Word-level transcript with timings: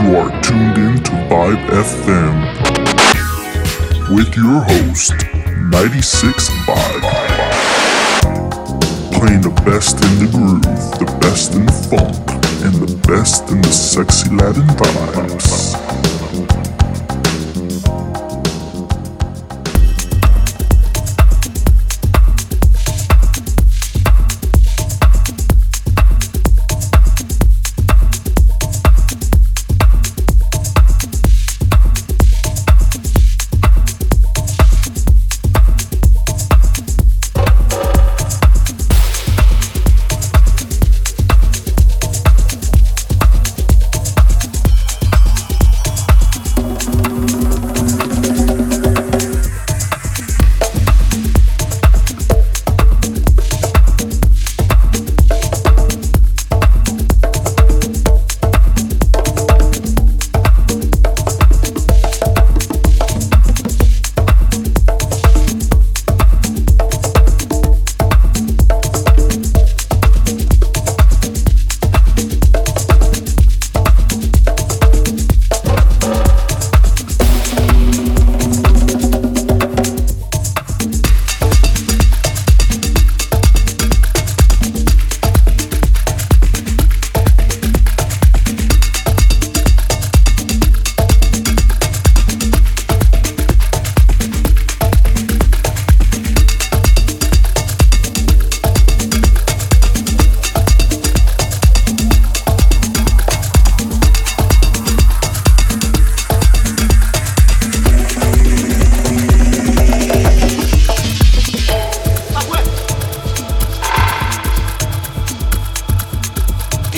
You 0.00 0.16
are 0.16 0.30
tuned 0.40 0.78
in 0.78 1.02
to 1.04 1.10
Vibe 1.28 1.66
FM 1.68 2.34
with 4.16 4.34
your 4.34 4.60
host, 4.62 5.12
96 5.70 6.48
Vibe. 6.64 7.04
Playing 9.12 9.42
the 9.42 9.50
best 9.66 10.02
in 10.02 10.18
the 10.24 10.30
groove, 10.32 10.62
the 10.98 11.04
best 11.20 11.54
in 11.54 11.66
the 11.66 11.72
funk, 11.72 12.16
and 12.64 12.74
the 12.80 12.96
best 13.06 13.50
in 13.50 13.60
the 13.60 13.70
sexy 13.70 14.30
Latin 14.34 14.66
vibes. 14.68 15.89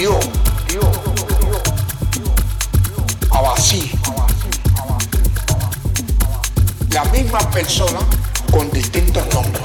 dio 0.02 0.18
a 3.30 3.40
vacío. 3.40 3.96
La 6.90 7.04
misma 7.04 7.38
persona 7.50 8.00
con 8.50 8.68
distintos 8.72 9.24
nombres. 9.32 9.62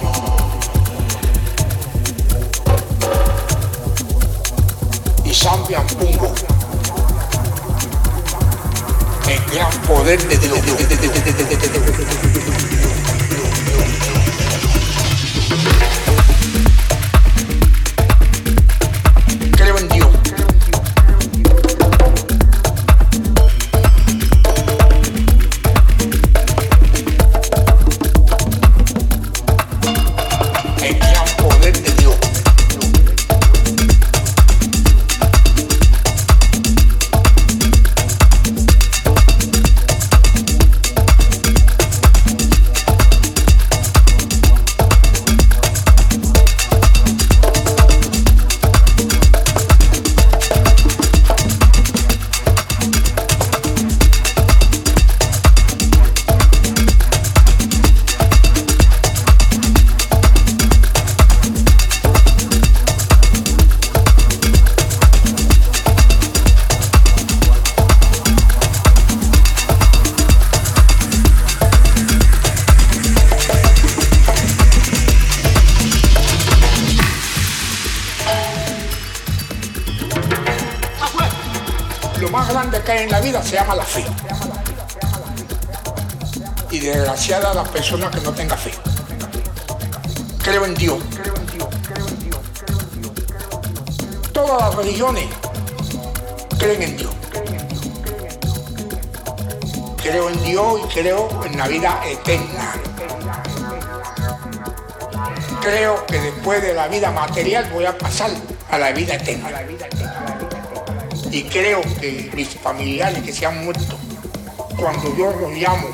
Y 5.25 5.33
Zambian 5.33 5.87
Pungo, 5.87 6.31
el 9.27 9.55
gran 9.55 9.71
poder 9.87 10.27
de 10.27 10.36
Creo 105.67 106.05
que 106.05 106.17
después 106.17 106.61
de 106.61 106.73
la 106.73 106.87
vida 106.87 107.11
material 107.11 107.69
voy 107.73 107.83
a 107.83 107.97
pasar 107.97 108.31
a 108.71 108.77
la 108.77 108.93
vida 108.93 109.15
eterna. 109.15 109.49
Y 111.29 111.43
creo 111.43 111.81
que 111.99 112.31
mis 112.33 112.55
familiares 112.55 113.21
que 113.21 113.33
se 113.33 113.45
han 113.45 113.65
muerto, 113.65 113.97
cuando 114.79 115.13
yo 115.17 115.33
los 115.33 115.51
llamo 115.51 115.89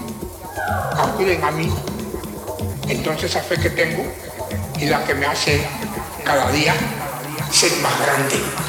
acuden 0.95 1.44
a 1.44 1.50
mí. 1.50 1.73
Entonces 2.88 3.31
esa 3.31 3.41
fe 3.41 3.57
que 3.57 3.72
tengo 3.72 4.03
es 4.79 4.91
la 4.91 5.03
que 5.06 5.16
me 5.16 5.25
hace 5.25 5.66
cada 6.23 6.51
día 6.51 6.75
ser 7.51 7.72
más 7.78 8.00
grande. 8.00 8.62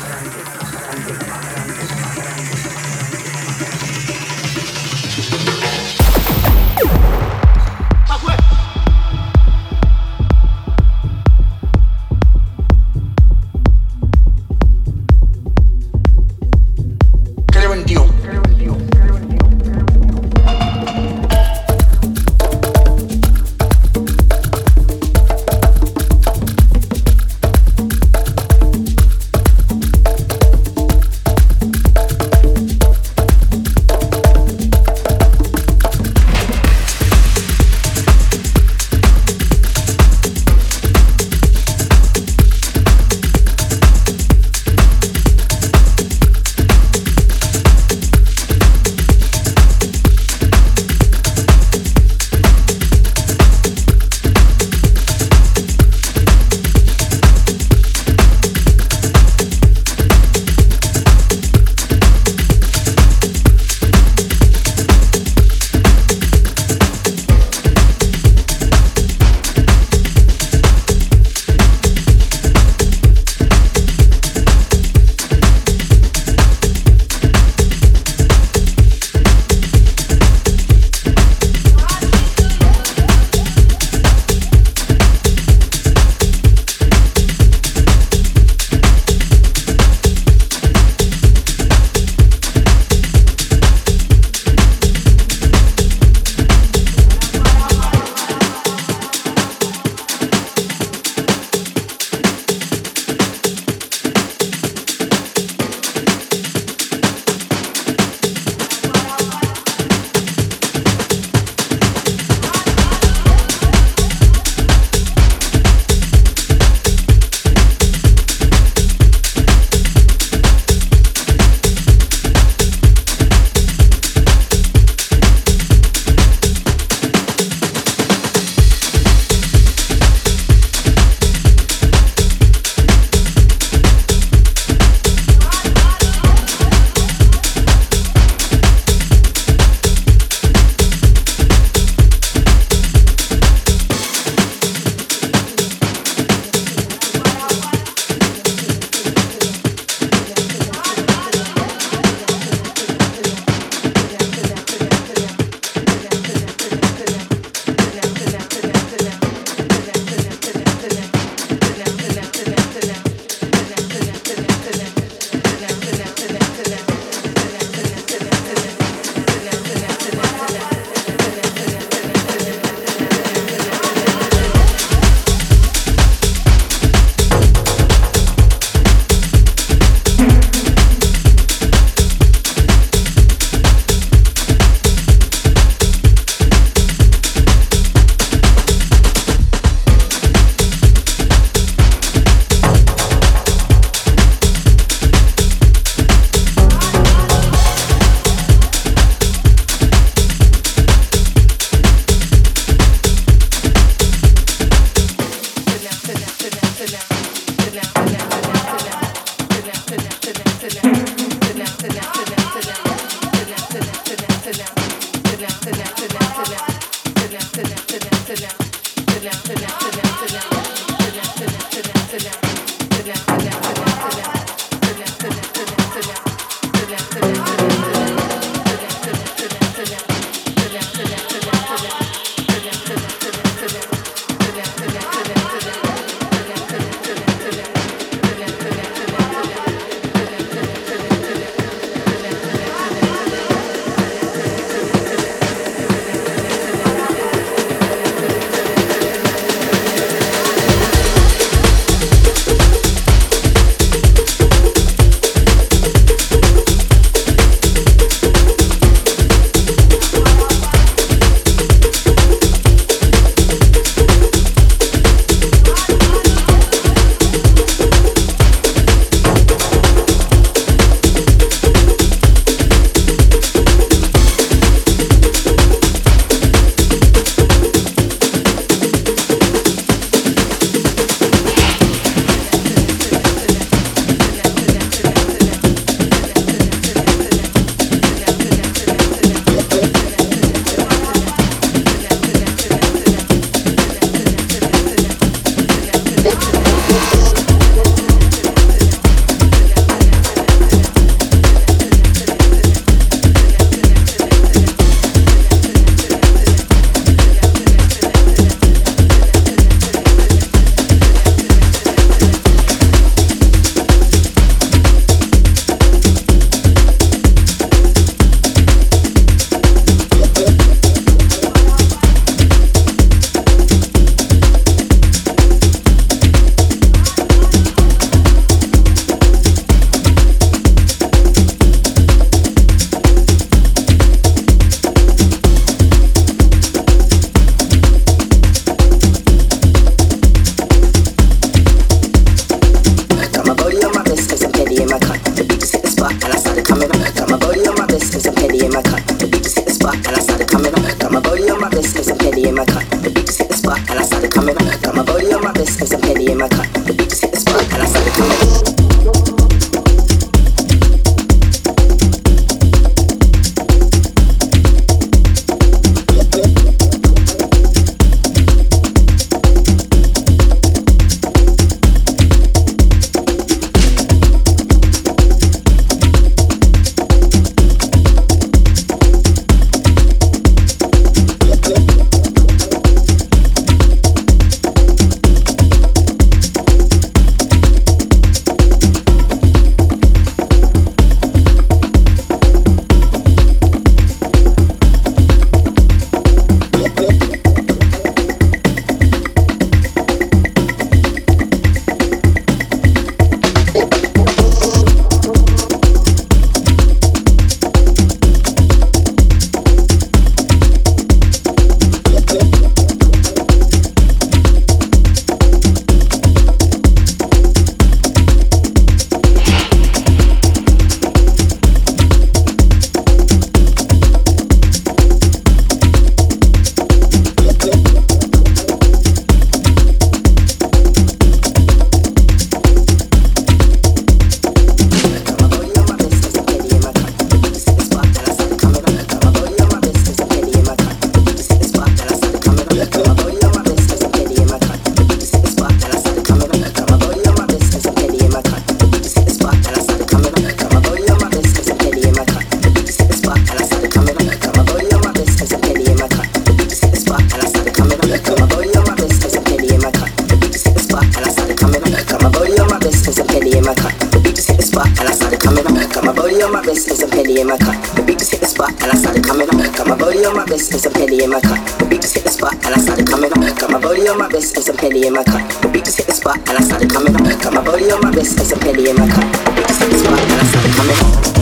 wrist 470.55 470.73
and 470.73 470.81
some 470.81 470.93
penny 470.93 471.25
in 471.25 471.31
my 471.31 471.41
cup. 471.41 471.59
The 471.79 471.85
beat 471.85 472.03
just 472.03 472.15
hit 472.15 472.23
the 472.23 472.31
spot 472.31 472.55
and 472.55 472.67
I 472.67 472.79
started 472.79 473.07
coming 473.09 473.31
up. 473.33 473.59
Got 473.59 473.71
my 473.71 473.81
body 473.81 474.07
on 474.09 474.19
my 474.19 474.29
wrist 474.29 474.55
and 474.57 474.65
some 474.65 474.77
penny 474.77 475.07
in 475.07 475.13
my 475.13 475.25
cup. 475.25 475.43
The 475.63 475.69
beat 475.69 475.85
just 475.85 475.99
hit 475.99 476.07
the 476.07 476.15
spot 476.15 476.39
and 476.49 476.57
I 476.59 476.63
started 476.63 476.91
coming 476.91 477.15
up. 477.15 477.23
Got 477.43 477.55
my 477.55 477.65
body 477.65 477.91
on 477.91 478.01
my 478.01 478.11
wrist 478.11 478.39
and 478.39 478.47
some 478.47 478.61
penny 478.61 478.89
in 478.89 478.97
my 478.97 479.09
cup. 479.09 479.27
The 479.47 479.51
beat 479.57 479.67
just 479.67 479.83
hit 479.83 479.91
the 479.91 479.99
spot 479.99 480.21
and 480.21 480.41
I 480.41 480.45
started 480.45 480.73
coming 480.77 480.97
up. 480.97 481.34